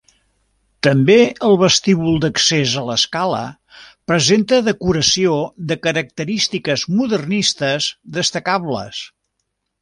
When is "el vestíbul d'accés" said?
1.49-2.73